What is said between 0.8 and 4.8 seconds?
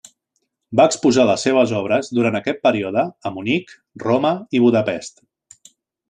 exposar les seves obres durant aquest període a Munic, Roma i